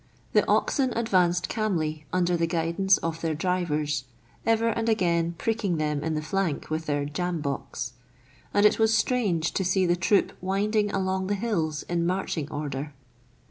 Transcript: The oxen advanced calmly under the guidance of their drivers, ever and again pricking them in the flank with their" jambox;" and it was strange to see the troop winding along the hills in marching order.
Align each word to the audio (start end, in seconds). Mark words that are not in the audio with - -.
The 0.33 0.43
oxen 0.47 0.93
advanced 0.97 1.47
calmly 1.47 2.07
under 2.11 2.35
the 2.35 2.47
guidance 2.47 2.97
of 3.03 3.21
their 3.21 3.35
drivers, 3.35 4.05
ever 4.47 4.69
and 4.69 4.89
again 4.89 5.35
pricking 5.37 5.77
them 5.77 6.03
in 6.03 6.15
the 6.15 6.23
flank 6.23 6.71
with 6.71 6.87
their" 6.87 7.05
jambox;" 7.17 7.91
and 8.51 8.65
it 8.65 8.79
was 8.79 8.97
strange 8.97 9.51
to 9.51 9.63
see 9.63 9.85
the 9.85 9.95
troop 9.95 10.33
winding 10.41 10.89
along 10.91 11.27
the 11.27 11.35
hills 11.35 11.83
in 11.83 12.07
marching 12.07 12.49
order. 12.51 12.95